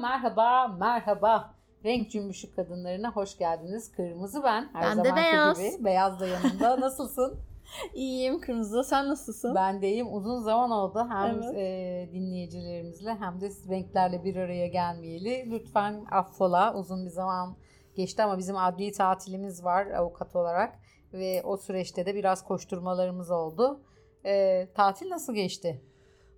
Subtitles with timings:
[0.00, 1.54] merhaba, merhaba.
[1.84, 3.92] Renk cümbüşü kadınlarına hoş geldiniz.
[3.92, 4.68] Kırmızı ben.
[4.72, 5.58] Her Ben de zamanki beyaz.
[5.58, 5.84] Gibi.
[5.84, 6.80] Beyaz da yanımda.
[6.80, 7.40] Nasılsın?
[7.94, 8.84] İyiyim kırmızı.
[8.84, 9.54] Sen nasılsın?
[9.54, 10.14] ben deyim.
[10.14, 11.06] Uzun zaman oldu.
[11.10, 11.54] Hem Evet.
[11.56, 15.50] e, dinleyicilerimizle hem de renklerle bir araya gelmeyeli.
[15.50, 16.74] Lütfen affola.
[16.74, 17.56] Uzun bir zaman
[17.96, 20.78] geçti ama bizim adli tatilimiz var avukat olarak.
[21.12, 23.80] Ve o süreçte de biraz koşturmalarımız oldu.
[24.24, 25.82] E, tatil nasıl geçti?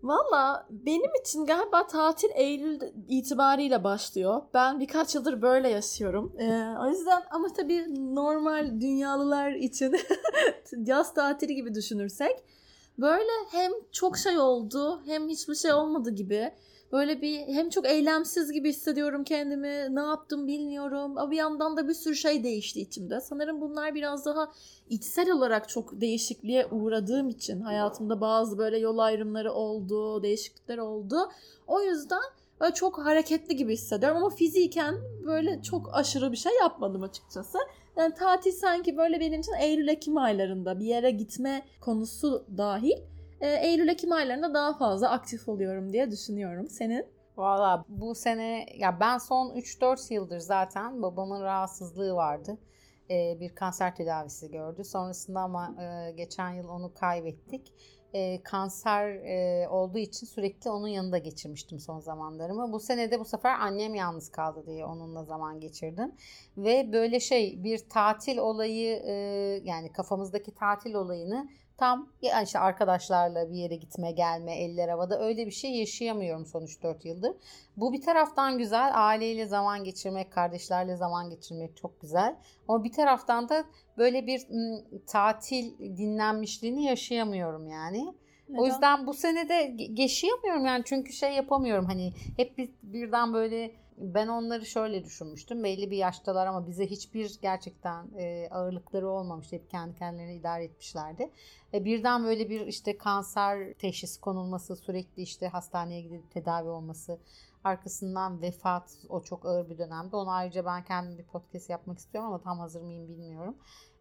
[0.03, 4.43] Valla benim için galiba tatil Eylül itibariyle başlıyor.
[4.55, 6.33] Ben birkaç yıldır böyle yaşıyorum.
[6.39, 9.97] Ee, o yüzden ama tabii normal dünyalılar için
[10.87, 12.45] yaz tatili gibi düşünürsek
[12.99, 16.53] böyle hem çok şey oldu hem hiçbir şey olmadı gibi.
[16.93, 19.97] Böyle bir hem çok eylemsiz gibi hissediyorum kendimi.
[19.97, 21.19] Ne yaptım bilmiyorum.
[21.19, 23.21] Ama bir yandan da bir sürü şey değişti içimde.
[23.21, 24.53] Sanırım bunlar biraz daha
[24.89, 31.17] içsel olarak çok değişikliğe uğradığım için hayatımda bazı böyle yol ayrımları oldu, değişiklikler oldu.
[31.67, 32.23] O yüzden
[32.61, 34.95] böyle çok hareketli gibi hissediyorum ama fiziken
[35.27, 37.59] böyle çok aşırı bir şey yapmadım açıkçası.
[37.97, 42.99] Yani tatil sanki böyle benim için Eylül-Ekim aylarında bir yere gitme konusu dahil
[43.47, 46.69] Eylül-Ekim aylarında daha fazla aktif oluyorum diye düşünüyorum.
[46.69, 47.07] Senin?
[47.37, 52.59] Valla bu sene ya ben son 3-4 yıldır zaten babamın rahatsızlığı vardı.
[53.11, 54.85] Ee, bir kanser tedavisi gördü.
[54.85, 57.73] Sonrasında ama e, geçen yıl onu kaybettik.
[58.15, 62.73] E, kanser e, olduğu için sürekli onun yanında geçirmiştim son zamanlarımı.
[62.73, 66.13] Bu sene de bu sefer annem yalnız kaldı diye onunla zaman geçirdim.
[66.57, 69.13] Ve böyle şey bir tatil olayı e,
[69.65, 75.47] yani kafamızdaki tatil olayını tam yani işte arkadaşlarla bir yere gitme gelme eller havada öyle
[75.47, 77.33] bir şey yaşayamıyorum son 3-4 yıldır.
[77.77, 82.37] Bu bir taraftan güzel aileyle zaman geçirmek kardeşlerle zaman geçirmek çok güzel
[82.69, 83.65] ama bir taraftan da
[83.99, 84.47] böyle bir
[85.07, 88.15] tatil dinlenmişliğini yaşayamıyorum yani.
[88.57, 93.75] O yüzden bu sene de yaşayamıyorum yani çünkü şey yapamıyorum hani hep bir, birden böyle
[93.97, 99.71] ben onları şöyle düşünmüştüm belli bir yaştalar ama bize hiçbir gerçekten e, ağırlıkları olmamış hep
[99.71, 101.31] kendi kendilerini idare etmişlerdi.
[101.75, 107.19] E, birden böyle bir işte kanser teşhisi konulması sürekli işte hastaneye gidip tedavi olması
[107.65, 110.17] arkasından vefat o çok ağır bir dönemde.
[110.17, 113.57] Onu ayrıca ben kendim bir podcast yapmak istiyorum ama tam hazır mıyım bilmiyorum.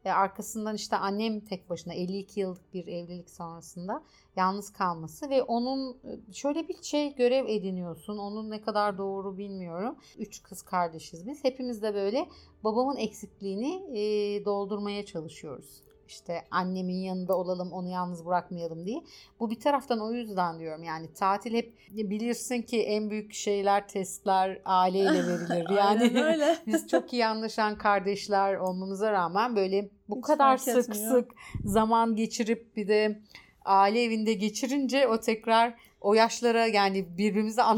[0.06, 4.04] E, arkasından işte annem tek başına 52 yıllık bir evlilik sonrasında
[4.36, 5.98] yalnız kalması ve onun
[6.30, 8.18] e, şöyle bir şey görev ediniyorsun.
[8.18, 9.96] Onun ne kadar doğru bilmiyorum.
[10.18, 11.44] Üç kız kardeşiz biz.
[11.44, 12.30] Hepimiz de böyle
[12.64, 15.91] babamın eksikliğini e, doldurmaya çalışıyoruz.
[16.12, 19.02] İşte annemin yanında olalım onu yalnız bırakmayalım diye.
[19.40, 24.62] Bu bir taraftan o yüzden diyorum yani tatil hep bilirsin ki en büyük şeyler testler
[24.66, 25.78] aileyle verilir.
[25.78, 26.58] Yani öyle.
[26.68, 31.12] biz çok iyi anlaşan kardeşler olmamıza rağmen böyle bu Hiç kadar sık etmiyor.
[31.12, 31.32] sık
[31.66, 33.20] zaman geçirip bir de
[33.66, 37.62] aile evinde geçirince o tekrar o yaşlara yani birbirimize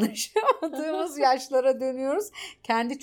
[0.64, 2.30] anlaşamadığımız yaşlara dönüyoruz.
[2.64, 3.00] Kendi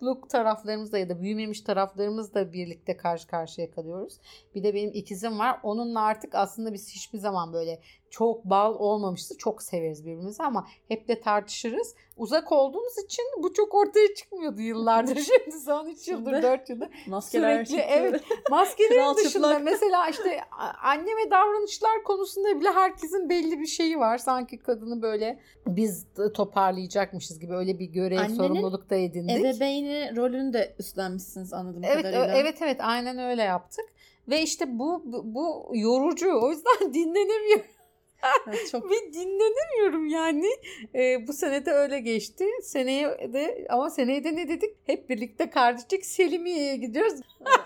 [0.00, 4.18] çocukluk taraflarımızla ya da büyümemiş taraflarımızla birlikte karşı karşıya kalıyoruz.
[4.54, 5.60] Bir de benim ikizim var.
[5.62, 7.80] Onunla artık aslında biz hiçbir zaman böyle
[8.18, 9.36] çok bal olmamıştı.
[9.38, 11.94] Çok severiz birbirimizi ama hep de tartışırız.
[12.16, 15.16] Uzak olduğumuz için bu çok ortaya çıkmıyordu yıllardır.
[15.44, 17.84] Şimdi son 3 yıldır Şimdi 4 yıldır Maskeler Sürekli, çıktı.
[17.88, 18.22] evet.
[18.50, 20.40] Maskelerin dışında mesela işte
[20.82, 24.18] anneme davranışlar konusunda bile herkesin belli bir şeyi var.
[24.18, 29.36] Sanki kadını böyle biz toparlayacakmışız gibi öyle bir görev Annenin sorumluluk da edindik.
[29.36, 32.36] Ebeveyni rolünü de üstlenmişsiniz anladığım Evet, kadarıyla.
[32.36, 33.84] evet evet aynen öyle yaptık.
[34.28, 36.40] Ve işte bu bu, yorucu.
[36.42, 37.75] O yüzden dinlenemiyorum.
[38.70, 40.48] Çok Ve dinlenemiyorum yani.
[40.94, 42.46] Ee, bu sene de öyle geçti.
[42.62, 44.76] Seneye de ama seneye de ne dedik?
[44.86, 47.20] Hep birlikte kardeşlik Selimiye'ye gidiyoruz.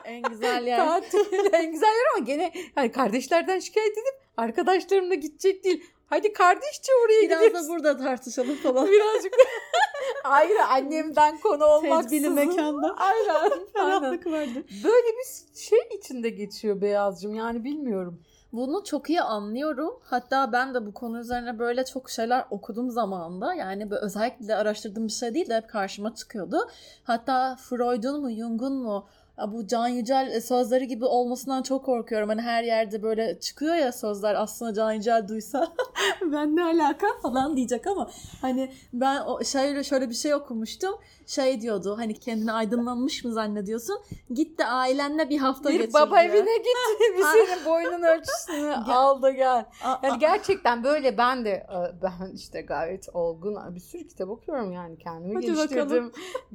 [0.05, 0.77] en güzel yer.
[0.87, 1.19] Tatil
[1.53, 5.85] en güzel yer ama gene hani kardeşlerden şikayet edip arkadaşlarımla gidecek değil.
[6.07, 7.69] Hadi kardeşçe oraya Biraz gidiyoruz.
[7.69, 8.87] da burada tartışalım falan.
[8.91, 9.35] Birazcık
[10.25, 12.17] ayrı annemden konu olmaksızın.
[12.17, 12.97] Tedbili mekanda.
[12.97, 13.51] Aynen.
[13.75, 14.65] aynen.
[14.85, 18.23] Böyle bir şey içinde geçiyor Beyazcığım yani bilmiyorum.
[18.53, 19.99] Bunu çok iyi anlıyorum.
[20.03, 23.55] Hatta ben de bu konu üzerine böyle çok şeyler okudum zamanında.
[23.55, 26.59] Yani böyle özellikle araştırdığım bir şey değil de hep karşıma çıkıyordu.
[27.05, 29.07] Hatta Freud'un mu Jung'un mu
[29.49, 32.29] bu Can Yücel sözleri gibi olmasından çok korkuyorum.
[32.29, 35.69] Hani her yerde böyle çıkıyor ya sözler aslında Can Yücel duysa
[36.33, 38.11] ben ne alaka falan diyecek ama
[38.41, 40.95] hani ben o şöyle şöyle bir şey okumuştum.
[41.27, 43.99] Şey diyordu hani kendini aydınlanmış mı zannediyorsun?
[44.35, 46.35] Git de ailenle bir hafta Bir geçir baba diyor.
[46.35, 46.77] evine git.
[47.19, 49.65] bir senin boynun ölçüsünü al da gel.
[50.03, 54.99] Yani gerçekten böyle ben de e, ben işte gayet olgun bir sürü kitap okuyorum yani
[54.99, 56.13] kendimi Hadi geliştirdim.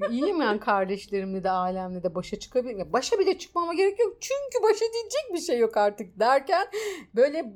[0.10, 2.40] İyiyim yani kardeşlerimle de ailemle de başa
[2.76, 4.18] çıkabil gerek Başa bile çıkmama gerek yok.
[4.20, 6.68] Çünkü başa diyecek bir şey yok artık derken
[7.16, 7.54] böyle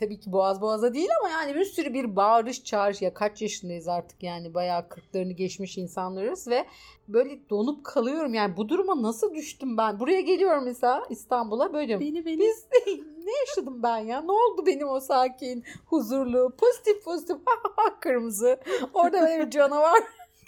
[0.00, 3.88] tabii ki boğaz boğaza değil ama yani bir sürü bir bağırış çağırış ya kaç yaşındayız
[3.88, 6.66] artık yani bayağı kırklarını geçmiş insanlarız ve
[7.08, 10.00] böyle donup kalıyorum yani bu duruma nasıl düştüm ben?
[10.00, 12.38] Buraya geliyorum mesela İstanbul'a böyle Beni beni.
[12.38, 12.66] biz
[13.24, 14.20] ne yaşadım ben ya?
[14.20, 17.36] Ne oldu benim o sakin, huzurlu, pozitif pozitif
[18.00, 18.60] kırmızı.
[18.94, 20.02] Orada böyle bir canavar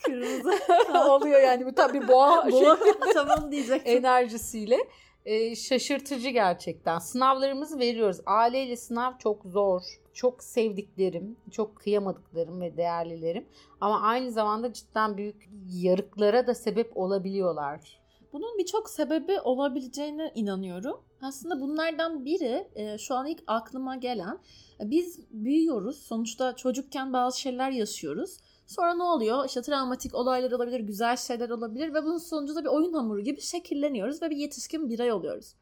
[0.04, 0.52] Kırmızı.
[1.10, 1.66] oluyor yani.
[1.66, 3.96] Bu tabii boğa, Boğa şey, tamam diyecektim.
[3.96, 4.78] enerjisiyle.
[5.24, 6.98] Ee, şaşırtıcı gerçekten.
[6.98, 8.20] Sınavlarımızı veriyoruz.
[8.26, 9.82] Aileyle sınav çok zor.
[10.14, 13.46] Çok sevdiklerim, çok kıyamadıklarım ve değerlilerim.
[13.80, 18.02] Ama aynı zamanda cidden büyük yarıklara da sebep olabiliyorlar.
[18.32, 21.00] Bunun birçok sebebi olabileceğine inanıyorum.
[21.22, 24.38] Aslında bunlardan biri e, şu an ilk aklıma gelen
[24.80, 26.02] e, biz büyüyoruz.
[26.02, 28.38] Sonuçta çocukken bazı şeyler yaşıyoruz.
[28.72, 29.44] Sonra ne oluyor?
[29.46, 34.22] İşte travmatik olaylar olabilir, güzel şeyler olabilir ve bunun sonucunda bir oyun hamuru gibi şekilleniyoruz
[34.22, 35.54] ve bir yetişkin birey oluyoruz.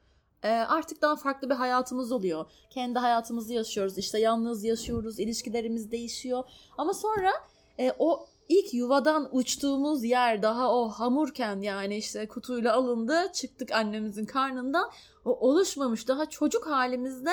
[0.42, 2.46] E, artık daha farklı bir hayatımız oluyor.
[2.70, 3.98] Kendi hayatımızı yaşıyoruz.
[3.98, 6.44] İşte yalnız yaşıyoruz, ilişkilerimiz değişiyor.
[6.78, 7.30] Ama sonra
[7.78, 14.24] e, o ilk yuvadan uçtuğumuz yer daha o hamurken yani işte kutuyla alındı çıktık annemizin
[14.24, 14.90] karnından
[15.24, 17.30] o oluşmamış daha çocuk halimizde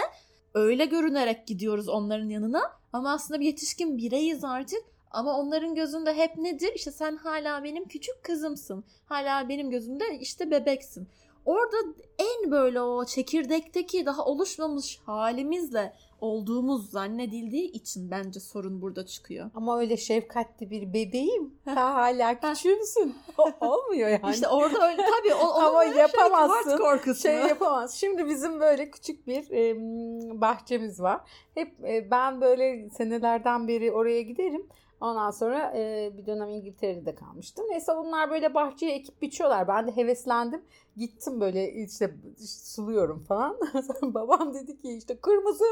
[0.54, 2.62] öyle görünerek gidiyoruz onların yanına
[2.94, 6.72] ama aslında bir yetişkin bireyiz artık ama onların gözünde hep nedir?
[6.76, 8.84] İşte sen hala benim küçük kızımsın.
[9.06, 11.08] Hala benim gözümde işte bebeksin.
[11.48, 11.78] Orada
[12.20, 19.52] en böyle o çekirdekteki daha oluşmamış halimizle olduğumuz zannedildiği için bence sorun burada çıkıyor.
[19.56, 21.58] Ama öyle şefkatli bir bebeğim.
[21.66, 23.16] Ha, hala küçüğümsün.
[23.62, 24.34] Olmuyor yani.
[24.34, 26.70] İşte orada öyle tabii o, Ama onun yapamazsın.
[26.70, 27.22] Şey, korkusu.
[27.22, 27.96] şey yapamaz.
[27.96, 29.76] Şimdi bizim böyle küçük bir e,
[30.42, 31.22] bahçemiz var.
[31.54, 34.68] Hep e, ben böyle senelerden beri oraya giderim.
[35.02, 37.66] Ondan sonra e, bir dönem İngiltere'de kalmıştım.
[37.70, 39.68] Neyse bunlar böyle bahçeye ekip biçiyorlar.
[39.68, 40.62] Ben de heveslendim.
[40.98, 42.16] Gittim böyle işte
[42.48, 43.58] suluyorum falan.
[44.02, 45.66] Babam dedi ki işte kırmızı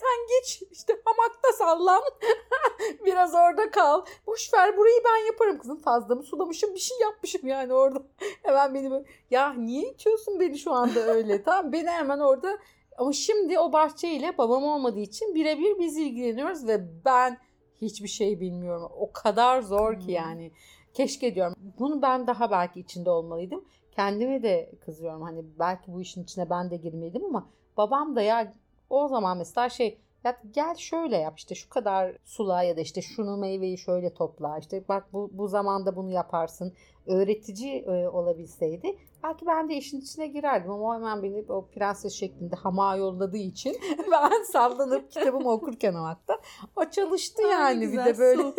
[0.00, 2.02] sen geç işte hamakta sallan.
[3.04, 4.04] Biraz orada kal.
[4.26, 5.78] Boş ver burayı ben yaparım kızım.
[5.78, 8.02] Fazla mı sulamışım bir şey yapmışım yani orada.
[8.42, 12.58] Hemen beni böyle ya niye itiyorsun beni şu anda öyle tamam beni hemen orada
[12.98, 17.38] ama şimdi o bahçeyle babam olmadığı için birebir biz ilgileniyoruz ve ben
[17.82, 18.88] hiçbir şey bilmiyorum.
[18.98, 20.50] O kadar zor ki yani.
[20.94, 21.54] Keşke diyorum.
[21.78, 23.64] Bunu ben daha belki içinde olmalıydım.
[23.92, 25.22] Kendime de kızıyorum.
[25.22, 27.46] Hani belki bu işin içine ben de girmeliydim ama
[27.76, 28.52] babam da ya
[28.90, 33.02] o zaman mesela şey ya gel şöyle yap işte şu kadar sula ya da işte
[33.02, 36.74] şunu meyveyi şöyle topla işte bak bu, bu zamanda bunu yaparsın
[37.06, 42.12] öğretici e, olabilseydi belki ben de işin içine girerdim ama o hemen beni o prenses
[42.12, 43.76] şeklinde hamağa yolladığı için
[44.12, 46.40] ben sallanıp kitabımı okurken o hatta
[46.76, 48.54] o çalıştı Ay, yani bir de böyle su.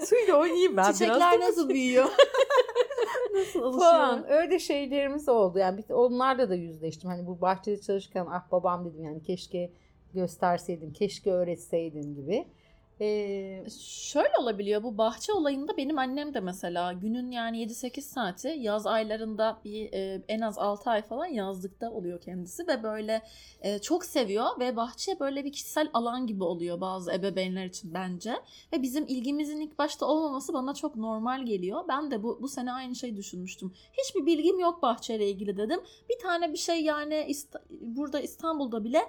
[0.06, 1.48] suyla oynayayım ben Çiçekler biraz.
[1.48, 2.04] nasıl büyüyor?
[3.34, 3.92] nasıl oluşuyor?
[3.92, 9.04] falan öyle şeylerimiz oldu yani onlarla da yüzleştim hani bu bahçede çalışırken ah babam dedim
[9.04, 9.72] yani keşke
[10.14, 12.46] gösterseydin keşke öğretseydin gibi
[13.00, 18.86] ee, Şöyle olabiliyor bu bahçe olayında benim annem de mesela günün yani 7-8 saati yaz
[18.86, 23.22] aylarında bir e, en az 6 ay falan yazlıkta oluyor kendisi ve böyle
[23.60, 28.32] e, çok seviyor ve bahçe böyle bir kişisel alan gibi oluyor bazı ebeveynler için bence
[28.72, 31.84] ve bizim ilgimizin ilk başta olmaması bana çok normal geliyor.
[31.88, 33.72] Ben de bu, bu sene aynı şeyi düşünmüştüm.
[33.92, 35.80] Hiçbir bilgim yok bahçeyle ilgili dedim.
[36.08, 39.00] Bir tane bir şey yani İsta- burada İstanbul'da bile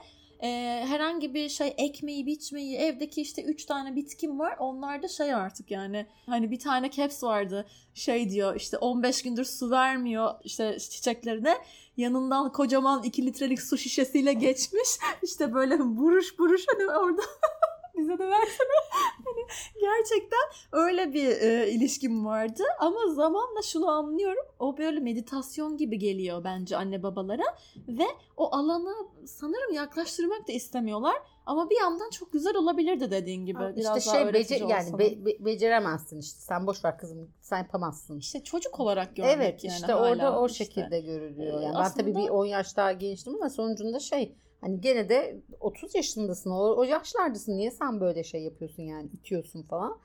[0.42, 0.48] e,
[0.88, 4.56] herhangi bir şey ekmeği biçmeyi evdeki işte 3 tane bitkim var.
[4.60, 7.66] Onlar da şey artık yani hani bir tane caps vardı.
[7.94, 11.57] Şey diyor işte 15 gündür su vermiyor işte çiçeklerine.
[11.98, 14.90] Yanından kocaman 2 litrelik su şişesiyle geçmiş.
[15.24, 17.21] İşte böyle buruş buruş hani orada
[18.02, 18.78] bize de versene
[19.26, 19.46] hani
[19.81, 20.40] gerçekten
[20.72, 26.78] öyle bir e, ilişkim vardı ama zamanla şunu anlıyorum o böyle meditasyon gibi geliyor bence
[26.78, 27.44] anne babalara
[27.88, 28.06] ve
[28.38, 28.94] o alana
[29.26, 31.16] sanırım yaklaştırmak da istemiyorlar.
[31.46, 33.60] Ama bir yandan çok güzel olabilirdi dediğin gibi.
[33.60, 38.18] işte Biraz şey bece, yani be- be- beceremezsin işte sen boş ver kızım sen yapamazsın.
[38.20, 40.66] İşte çocuk olarak görmek Evet yani işte hala orada o işte.
[40.66, 41.62] şekilde görülüyor.
[41.62, 45.09] Ee, Yani ben tabii aslında- bir 10 yaş daha gençtim ama sonucunda şey hani gene
[45.09, 49.97] de 30 yaşındasın o, o yaşlardasın niye sen böyle şey yapıyorsun yani itiyorsun falan.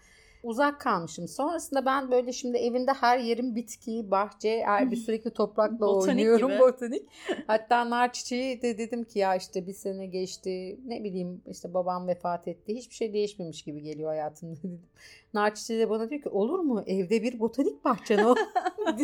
[0.42, 1.28] Uzak kalmışım.
[1.28, 6.50] Sonrasında ben böyle şimdi evinde her yerim bitki, bahçe, her bir sürekli toprakla Botanik oynuyorum
[6.50, 6.60] gibi.
[6.60, 7.02] botanik.
[7.46, 12.08] Hatta nar çiçeği de dedim ki ya işte bir sene geçti ne bileyim işte babam
[12.08, 12.75] vefat etti.
[12.75, 14.80] Hiçbir şey değişmemiş gibi geliyor hayatımda dedim.
[15.34, 18.36] Nar çiçeği de bana diyor ki olur mu evde bir botanik bahçen ol.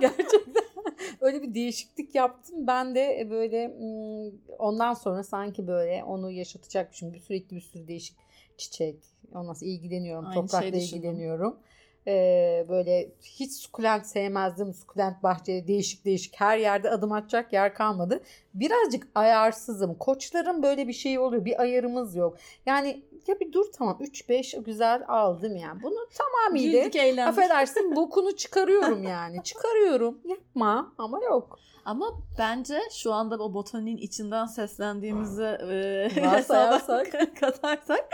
[0.00, 0.54] Gerçekten
[1.20, 2.66] öyle bir değişiklik yaptım.
[2.66, 7.12] Ben de böyle hmm, ondan sonra sanki böyle onu yaşatacakmışım.
[7.12, 8.16] Bir sürekli bir sürü değişik
[8.56, 8.96] çiçek.
[9.34, 10.26] Ondan sonra ilgileniyorum.
[10.26, 11.56] Aynı toprakla ilgileniyorum.
[12.06, 14.74] Ee, böyle hiç sukulent sevmezdim.
[14.74, 18.22] Sukulent bahçe değişik değişik her yerde adım atacak yer kalmadı.
[18.54, 19.94] Birazcık ayarsızım.
[19.94, 21.44] Koçların böyle bir şeyi oluyor.
[21.44, 22.38] Bir ayarımız yok.
[22.66, 25.82] Yani ya bir dur tamam 3-5 güzel aldım yani.
[25.82, 29.42] Bunu tamamıyla Güldük affedersin bokunu çıkarıyorum yani.
[29.44, 30.20] Çıkarıyorum.
[30.24, 31.58] Yapma ama yok.
[31.84, 37.04] Ama bence şu anda o botaninin içinden seslendiğimizi e, hesaba
[37.40, 38.08] katarsak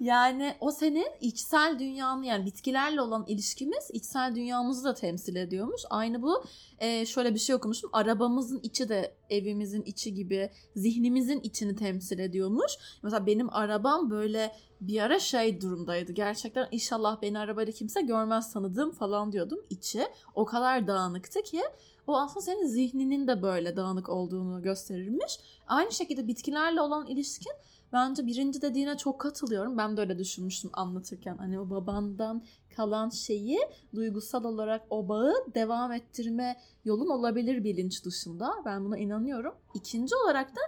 [0.00, 5.82] yani o senin içsel dünyanı yani bitkilerle olan ilişkimiz içsel dünyamızı da temsil ediyormuş.
[5.90, 6.44] Aynı bu
[6.78, 7.90] e, şöyle bir şey okumuşum.
[7.92, 12.72] Arabamızın içi de evimizin içi gibi zihnimizin içini temsil ediyormuş.
[13.02, 14.43] Mesela benim arabam böyle
[14.80, 16.12] bir ara şey durumdaydı.
[16.12, 19.58] Gerçekten inşallah beni arabayla kimse görmez tanıdığım falan diyordum.
[19.70, 21.62] içi o kadar dağınıktı ki
[22.06, 25.38] o aslında senin zihninin de böyle dağınık olduğunu gösterirmiş.
[25.66, 27.52] Aynı şekilde bitkilerle olan ilişkin
[27.92, 29.78] bence birinci dediğine çok katılıyorum.
[29.78, 31.36] Ben de öyle düşünmüştüm anlatırken.
[31.36, 32.44] Hani o babandan
[32.76, 33.58] kalan şeyi
[33.94, 38.52] duygusal olarak o bağı devam ettirme yolun olabilir bilinç dışında.
[38.64, 39.54] Ben buna inanıyorum.
[39.74, 40.60] İkinci olarak da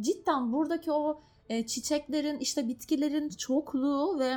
[0.00, 4.36] cidden buradaki o e, çiçeklerin işte bitkilerin çokluğu ve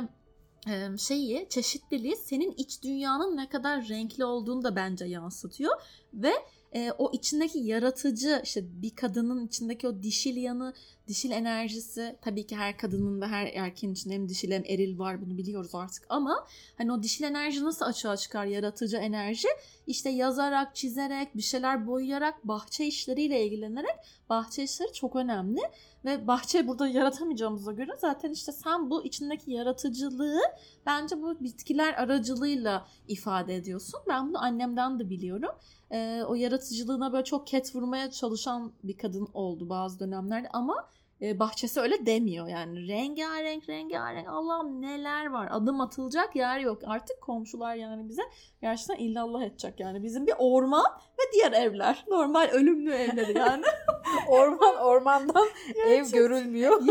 [0.68, 5.72] e, şeyi çeşitliliği senin iç dünyanın ne kadar renkli olduğunu da bence yansıtıyor.
[6.14, 6.32] Ve
[6.74, 10.74] e, o içindeki yaratıcı işte bir kadının içindeki o dişil yanı
[11.08, 15.22] dişil enerjisi tabii ki her kadının ve her erkeğin içinde hem dişil hem eril var
[15.22, 16.46] bunu biliyoruz artık ama
[16.78, 19.48] hani o dişil enerji nasıl açığa çıkar yaratıcı enerji
[19.86, 23.96] işte yazarak çizerek bir şeyler boyayarak bahçe işleriyle ilgilenerek
[24.30, 25.60] bahçe işleri çok önemli
[26.04, 30.40] ve bahçe burada yaratamayacağımıza göre zaten işte sen bu içindeki yaratıcılığı
[30.86, 34.00] bence bu bitkiler aracılığıyla ifade ediyorsun.
[34.08, 35.50] Ben bunu annemden de biliyorum.
[35.90, 40.88] Ee, o yaratıcılığına böyle çok ket vurmaya çalışan bir kadın oldu bazı dönemlerde ama
[41.22, 42.88] e, bahçesi öyle demiyor yani.
[42.88, 44.28] Rengarenk rengarenk.
[44.28, 45.48] Allah'ım neler var?
[45.50, 46.82] Adım atılacak yer yok.
[46.86, 48.22] Artık komşular yani bize
[48.60, 50.02] gerçekten illallah edecek yani.
[50.02, 50.86] Bizim bir orman
[51.18, 52.04] ve diğer evler.
[52.08, 53.64] Normal ölümlü evleri yani.
[54.28, 55.48] Orman ormandan
[55.86, 56.82] ev görülmüyor.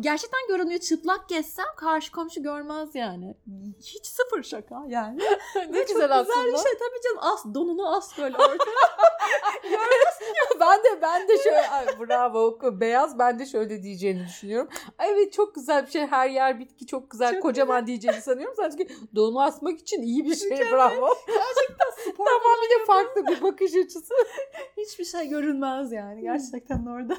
[0.00, 0.80] Gerçekten görünüyor.
[0.80, 3.34] Çıplak gezsem karşı komşu görmez yani.
[3.80, 5.18] Hiç sıfır şaka yani.
[5.56, 6.44] Ne Ve çok güzel aslında.
[6.46, 6.72] bir şey.
[6.78, 8.56] Tabii canım as donunu as böyle ortaya.
[10.60, 14.68] Ben de ben de şöyle ay, bravo beyaz ben de şöyle diyeceğini düşünüyorum.
[14.98, 16.06] Ay, evet çok güzel bir şey.
[16.06, 18.54] Her yer bitki çok güzel Çok kocaman diyeceğini sanıyorum.
[18.56, 21.14] Sadece donu asmak için iyi bir şey bravo.
[22.10, 24.14] spor tamam bir de farklı bir bakış açısı.
[24.76, 26.20] hiçbir şey görünmez yani.
[26.22, 27.16] Gerçekten orada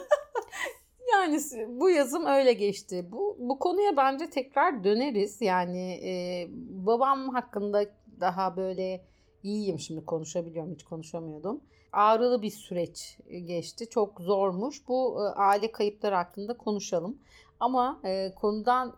[1.11, 3.07] Yani bu yazım öyle geçti.
[3.11, 5.41] Bu bu konuya bence tekrar döneriz.
[5.41, 6.47] Yani e,
[6.85, 7.85] babam hakkında
[8.19, 9.05] daha böyle
[9.43, 11.61] iyiyim şimdi konuşabiliyorum hiç konuşamıyordum.
[11.91, 13.89] Ağrılı bir süreç geçti.
[13.89, 14.87] Çok zormuş.
[14.87, 17.17] Bu e, aile kayıpları hakkında konuşalım.
[17.59, 18.95] Ama e, konudan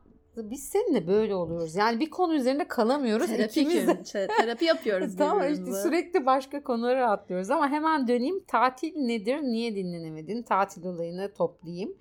[0.52, 1.76] biz seninle böyle oluyoruz.
[1.76, 3.28] Yani bir konu üzerinde kalamıyoruz.
[3.28, 8.44] terapi, İkimiz de- terapi yapıyoruz Tamam işte sürekli başka konulara atlıyoruz ama hemen döneyim.
[8.48, 9.42] Tatil nedir?
[9.42, 10.42] Niye dinlenemedin?
[10.44, 11.94] Tatil olayını toplayayım.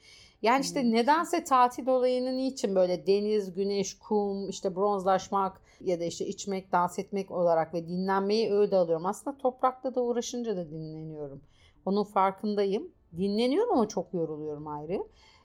[0.43, 0.93] Yani işte Hmm.
[0.93, 6.99] nedense tatil olayını niçin böyle deniz, güneş, kum, işte bronzlaşmak ya da işte içmek, dans
[6.99, 9.07] etmek olarak ve dinlenmeyi öyle alıyorum.
[9.07, 11.41] Aslında toprakta da uğraşınca da dinleniyorum.
[11.85, 12.93] Onun farkındayım.
[13.17, 14.99] Dinleniyorum ama çok yoruluyorum ayrı.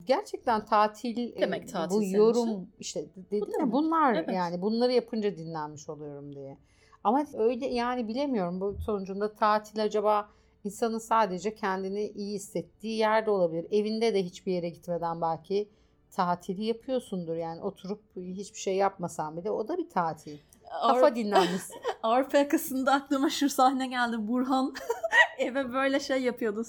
[0.04, 2.68] Gerçekten tatil, Demek e, tatil bu yorum için?
[2.78, 3.72] işte dedim ya demek.
[3.72, 4.28] bunlar Evet.
[4.34, 6.58] yani bunları yapınca dinlenmiş oluyorum diye.
[7.04, 10.28] Ama öyle yani bilemiyorum bu sonucunda tatil acaba
[10.64, 13.66] insanın sadece kendini iyi hissettiği yerde olabilir.
[13.70, 15.68] Evinde de hiçbir yere gitmeden belki
[16.14, 17.36] tatili yapıyorsundur.
[17.36, 20.38] Yani oturup hiçbir şey yapmasan bile o da bir tatil.
[20.82, 21.72] Kafa Ar- dinlenmesi.
[22.02, 24.16] Arpa yakasında aklıma şu sahne geldi.
[24.18, 24.74] Burhan
[25.38, 26.64] eve böyle şey yapıyordu.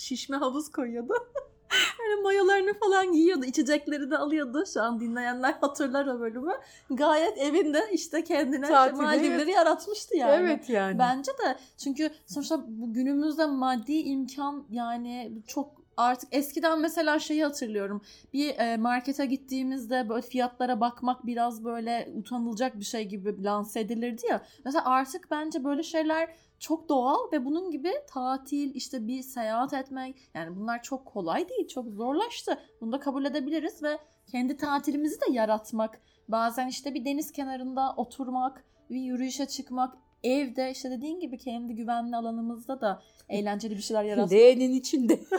[0.00, 1.14] Şişme havuz koyuyordu.
[1.98, 3.44] Böyle mayolarını falan giyiyordu.
[3.44, 4.64] içecekleri de alıyordu.
[4.74, 6.52] Şu an dinleyenler hatırlar o bölümü.
[6.90, 10.34] Gayet evinde işte kendine Tatili, Maldivleri yaratmıştı yani.
[10.34, 10.98] Evet yani.
[10.98, 18.02] Bence de çünkü sonuçta bu günümüzde maddi imkan yani çok artık eskiden mesela şeyi hatırlıyorum.
[18.32, 24.26] Bir e, markete gittiğimizde böyle fiyatlara bakmak biraz böyle utanılacak bir şey gibi lanse edilirdi
[24.30, 24.42] ya.
[24.64, 26.28] Mesela artık bence böyle şeyler
[26.58, 31.68] çok doğal ve bunun gibi tatil işte bir seyahat etmek yani bunlar çok kolay değil
[31.68, 32.58] çok zorlaştı.
[32.80, 38.64] Bunu da kabul edebiliriz ve kendi tatilimizi de yaratmak bazen işte bir deniz kenarında oturmak
[38.90, 44.32] bir yürüyüşe çıkmak evde işte dediğin gibi kendi güvenli alanımızda da eğlenceli bir şeyler yaratmak.
[44.32, 45.20] Leğenin içinde.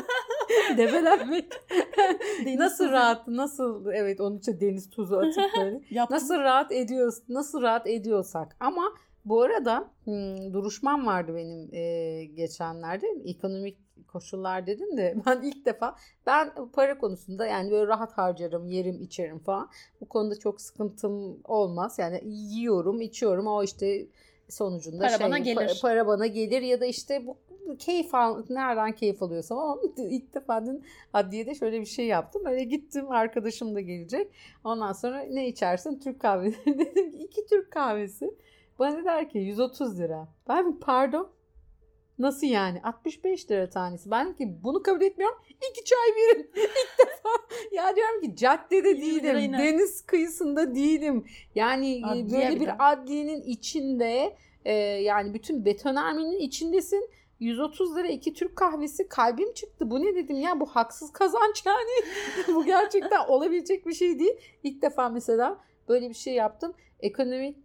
[0.77, 1.53] Debelenmek.
[2.45, 5.81] Deniz nasıl tuzu rahat, nasıl evet onun için deniz tuzu atıp böyle.
[6.09, 8.55] Nasıl rahat ediyoruz, nasıl rahat ediyorsak.
[8.59, 8.93] Ama
[9.25, 13.07] bu arada hmm, duruşmam vardı benim e, geçenlerde.
[13.25, 13.77] Ekonomik
[14.07, 19.39] koşullar dedim de ben ilk defa ben para konusunda yani böyle rahat harcarım, yerim, içerim
[19.39, 19.69] falan.
[20.01, 21.99] Bu konuda çok sıkıntım olmaz.
[21.99, 23.47] Yani yiyorum, içiyorum.
[23.47, 24.07] O işte
[24.49, 25.57] sonucunda Para şey, bana gelir.
[25.57, 27.37] pa- para bana gelir ya da işte bu
[27.77, 30.83] keyif al, nereden keyif alıyorsam ama ilk defa dün
[31.13, 32.45] adliyede şöyle bir şey yaptım.
[32.45, 34.31] Öyle gittim arkadaşım da gelecek.
[34.63, 35.99] Ondan sonra ne içersin?
[35.99, 36.65] Türk kahvesi.
[36.79, 38.37] Dedim ki iki Türk kahvesi.
[38.79, 40.27] Bana der ki 130 lira.
[40.47, 41.29] Ben pardon.
[42.19, 42.81] Nasıl yani?
[42.83, 44.11] 65 lira tanesi.
[44.11, 45.37] Ben ki bunu kabul etmiyorum.
[45.71, 46.51] İki çay verin.
[46.55, 47.29] İlk defa.
[47.71, 49.53] Ya diyorum ki caddede 20 değilim.
[49.53, 51.25] Deniz kıyısında değilim.
[51.55, 54.35] Yani e, Adliye böyle bir adliyenin içinde
[54.65, 57.09] e, yani bütün betonarmenin içindesin.
[57.39, 59.91] 130 lira iki Türk kahvesi kalbim çıktı.
[59.91, 62.05] Bu ne dedim ya bu haksız kazanç yani.
[62.55, 64.37] bu gerçekten olabilecek bir şey değil.
[64.63, 65.57] İlk defa mesela
[65.89, 66.73] böyle bir şey yaptım.
[66.99, 67.57] Ekonomik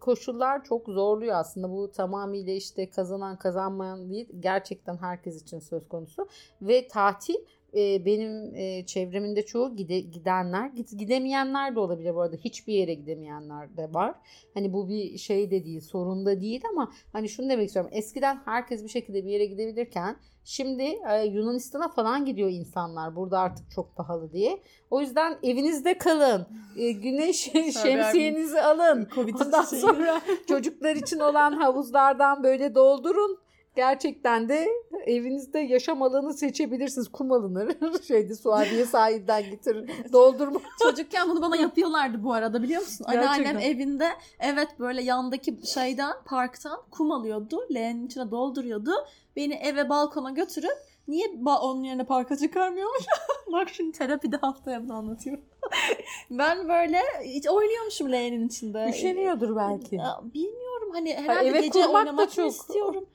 [0.00, 1.70] koşullar çok zorluyor aslında.
[1.70, 4.28] Bu tamamıyla işte kazanan kazanmayan değil.
[4.40, 6.28] Gerçekten herkes için söz konusu.
[6.62, 7.34] Ve tatil
[7.76, 12.36] e, benim e, çevremin de çoğu gide, gidenler, gidemeyenler de olabilir bu arada.
[12.36, 14.14] Hiçbir yere gidemeyenler de var.
[14.54, 17.90] Hani bu bir şey de değil, sorun da değil ama hani şunu demek istiyorum.
[17.94, 23.16] Eskiden herkes bir şekilde bir yere gidebilirken şimdi e, Yunanistan'a falan gidiyor insanlar.
[23.16, 24.62] Burada artık çok pahalı diye.
[24.90, 26.46] O yüzden evinizde kalın.
[26.76, 27.36] E, güneş
[27.82, 29.08] şemsiyenizi alın.
[29.16, 33.45] Ondan sonra çocuklar için olan havuzlardan böyle doldurun.
[33.76, 34.68] Gerçekten de
[35.06, 37.08] evinizde yaşam alanı seçebilirsiniz.
[37.08, 37.76] Kum alınır.
[38.08, 39.90] Şeyde Suadiye sahilden getirin.
[40.12, 40.60] Doldurma.
[40.82, 43.04] Çocukken bunu bana yapıyorlardı bu arada biliyor musun?
[43.08, 44.08] Anneannem evinde
[44.40, 47.66] evet böyle yandaki şeyden parktan kum alıyordu.
[47.74, 48.92] Leğenin içine dolduruyordu.
[49.36, 50.78] Beni eve balkona götürüp
[51.08, 53.04] niye ba- onun yerine parka çıkarmıyormuş?
[53.52, 55.44] Bak şimdi terapide haftaya bunu anlatıyorum.
[56.30, 58.90] ben böyle hiç oynuyormuşum leğenin içinde.
[58.90, 59.98] Üşeniyordur belki.
[60.34, 63.06] Bilmiyorum hani herhalde eve gece oynamak çok- istiyorum.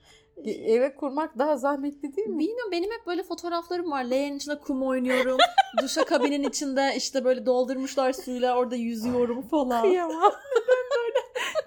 [0.50, 2.40] Eve kurmak daha zahmetli değil mi?
[2.40, 4.04] Bilmiyorum benim hep böyle fotoğraflarım var.
[4.04, 5.38] Leğenin içinde kum oynuyorum.
[5.82, 9.82] Duşa kabinin içinde işte böyle doldurmuşlar suyla orada yüzüyorum falan.
[9.82, 10.34] Kıyamam.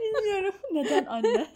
[0.00, 0.54] Bilmiyorum.
[0.72, 1.46] Neden anne?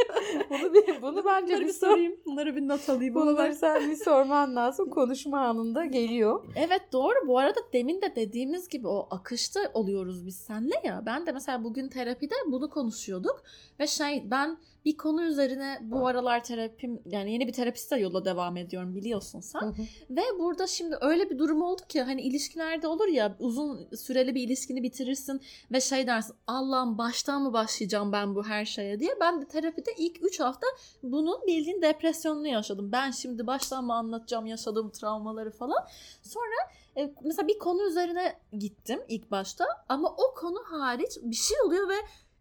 [0.50, 1.86] bunu, bir, bunu bence Bunları bir bir sor.
[1.86, 2.16] sorayım.
[2.26, 3.14] Bunları bir not alayım.
[3.14, 4.90] Bunları sen bir sorman lazım.
[4.90, 6.44] Konuşma anında geliyor.
[6.56, 7.14] Evet doğru.
[7.26, 11.02] Bu arada demin de dediğimiz gibi o akışta oluyoruz biz senle ya.
[11.06, 13.42] Ben de mesela bugün terapide bunu konuşuyorduk.
[13.80, 14.58] Ve şey ben
[14.88, 19.60] bir konu üzerine bu aralar terapim yani yeni bir terapiste yola devam ediyorum biliyorsun sen.
[19.60, 19.82] Hı hı.
[20.10, 24.42] Ve burada şimdi öyle bir durum oldu ki hani ilişkilerde olur ya uzun süreli bir
[24.42, 25.40] ilişkini bitirirsin
[25.72, 29.10] ve şey dersin Allah'ım baştan mı başlayacağım ben bu her şeye diye.
[29.20, 30.66] Ben de terapide ilk 3 hafta
[31.02, 32.92] bunun bildiğin depresyonunu yaşadım.
[32.92, 35.86] Ben şimdi baştan mı anlatacağım yaşadığım travmaları falan.
[36.22, 41.56] Sonra e, mesela bir konu üzerine gittim ilk başta ama o konu hariç bir şey
[41.66, 41.96] oluyor ve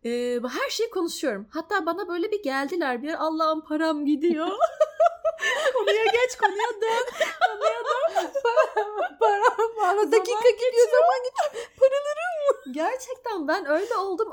[0.06, 1.48] e, her şeyi konuşuyorum.
[1.50, 4.48] Hatta bana böyle bir geldiler bir Allah'ım param gidiyor.
[5.74, 7.06] konuya geç konuya dön.
[9.20, 9.44] Para,
[9.80, 11.68] para dakika gidiyor zaman gidiyor.
[12.72, 14.28] Gerçekten ben öyle oldum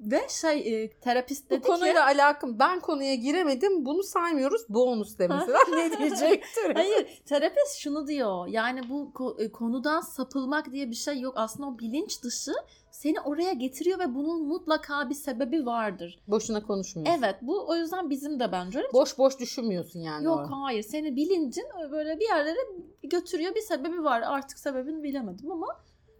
[0.00, 5.18] ve şey e, terapist Bu dedi konuyla ki alakam ben konuya giremedim bunu saymıyoruz bonus
[5.18, 6.74] de mesela ne diyecektir?
[6.74, 11.78] hayır terapist şunu diyor yani bu e, konudan sapılmak diye bir şey yok aslında o
[11.78, 12.52] bilinç dışı
[12.90, 16.18] seni oraya getiriyor ve bunun mutlaka bir sebebi vardır.
[16.28, 17.18] Boşuna konuşmuyorsun.
[17.18, 18.92] Evet bu o yüzden bizim de bence öyle.
[18.92, 20.24] Boş boş düşünmüyorsun yani.
[20.24, 20.62] Yok orada.
[20.62, 22.58] hayır seni bilincin böyle bir yerlere
[23.02, 25.66] götürüyor bir sebebi var artık sebebini bilemedim ama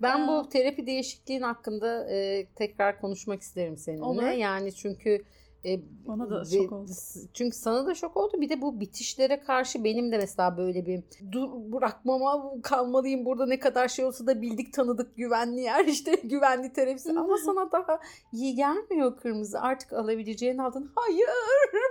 [0.02, 4.04] Ben bu terapi değişikliğin hakkında e, tekrar konuşmak isterim seninle.
[4.04, 4.22] Olur.
[4.22, 5.24] Yani çünkü
[5.64, 6.90] e, Bana da ve- şok oldu.
[7.34, 8.40] Çünkü sana da şok oldu.
[8.40, 13.46] Bir de bu bitişlere karşı benim de mesela böyle bir dur bırakmama kalmalıyım burada.
[13.46, 17.10] Ne kadar şey olsa da bildik tanıdık güvenli yer işte güvenli terapisi.
[17.10, 18.00] Ama sana daha
[18.32, 19.60] iyi gelmiyor kırmızı.
[19.60, 20.90] Artık alabileceğin aldın.
[20.94, 21.28] Hayır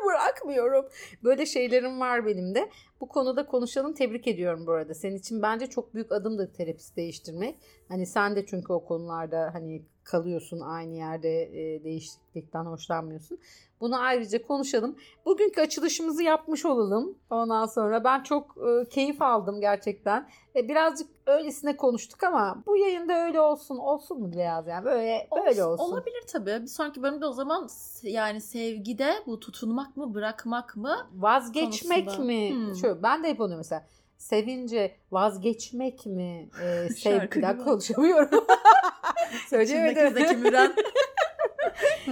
[0.06, 0.86] bırakmıyorum.
[1.24, 2.70] Böyle şeylerim var benim de
[3.02, 3.94] bu konuda konuşalım.
[3.94, 4.94] Tebrik ediyorum bu arada.
[4.94, 7.56] Senin için bence çok büyük adımdır terapist değiştirmek.
[7.88, 13.40] Hani sen de çünkü o konularda hani kalıyorsun aynı yerde e, değişiklikten hoşlanmıyorsun
[13.82, 14.96] bunu ayrıca konuşalım.
[15.26, 17.18] Bugünkü açılışımızı yapmış olalım.
[17.30, 20.30] Ondan sonra ben çok e, keyif aldım gerçekten.
[20.56, 23.78] E, birazcık öylesine konuştuk ama bu yayında öyle olsun.
[23.78, 24.86] Olsun mu Beyaz yani?
[24.86, 25.84] Böyle böyle olsun.
[25.84, 26.62] Olabilir tabii.
[26.62, 27.70] Bir sonraki bölümde o zaman
[28.04, 31.08] yani sevgide bu tutunmak mı bırakmak mı?
[31.16, 32.28] Vazgeçmek konusunda.
[32.28, 32.52] mi?
[32.52, 32.76] Hmm.
[32.76, 33.86] Şöyle ben de hep onu mesela
[34.18, 36.50] sevince vazgeçmek mi?
[36.64, 38.46] E, sevgiden konuşamıyorum.
[39.50, 40.08] Söyleyemedim.
[40.08, 40.74] İçimdeki Zeki Müren.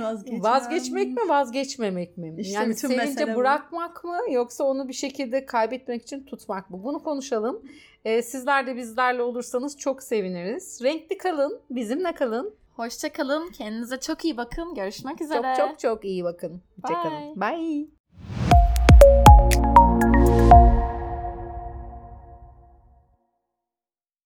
[0.03, 0.43] Vazgeçmem.
[0.43, 2.35] Vazgeçmek mi vazgeçmemek mi?
[2.37, 3.39] İşte yani bütün sevince mesele bu.
[3.39, 6.83] bırakmak mı yoksa onu bir şekilde kaybetmek için tutmak mı?
[6.83, 7.61] Bunu konuşalım.
[8.05, 10.79] Ee, sizler de bizlerle olursanız çok seviniriz.
[10.83, 12.53] Renkli kalın, bizimle kalın.
[12.75, 13.49] Hoşça kalın.
[13.51, 14.75] Kendinize çok iyi bakın.
[14.75, 15.53] Görüşmek üzere.
[15.57, 16.61] Çok çok çok iyi bakın.
[16.81, 17.41] Hoşçakalın.
[17.41, 17.94] Bye.